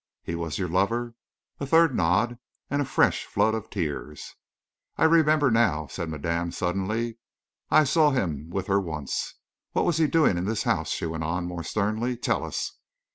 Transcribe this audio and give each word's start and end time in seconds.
"He 0.23 0.33
was 0.33 0.57
your 0.57 0.67
lover?" 0.67 1.13
A 1.59 1.67
third 1.67 1.93
nod, 1.95 2.39
and 2.71 2.81
a 2.81 2.85
fresh 2.85 3.23
flood 3.23 3.53
of 3.53 3.69
tears. 3.69 4.33
"I 4.97 5.03
remember, 5.03 5.51
now," 5.51 5.85
said 5.85 6.09
madame, 6.09 6.49
suddenly. 6.51 7.19
"I 7.69 7.83
saw 7.83 8.09
him 8.09 8.49
with 8.49 8.65
her 8.65 8.81
once. 8.81 9.35
What 9.73 9.85
was 9.85 9.97
he 9.97 10.07
doing 10.07 10.39
in 10.39 10.45
this 10.45 10.63
house?" 10.63 10.89
she 10.89 11.05
went 11.05 11.23
on, 11.23 11.45
more 11.45 11.61
sternly. 11.61 12.17
"Tell 12.17 12.43
us!" 12.43 12.79